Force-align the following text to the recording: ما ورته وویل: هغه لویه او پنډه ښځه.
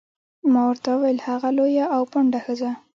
ما 0.51 0.61
ورته 0.69 0.89
وویل: 0.93 1.19
هغه 1.27 1.49
لویه 1.57 1.85
او 1.95 2.01
پنډه 2.11 2.39
ښځه. 2.45 2.71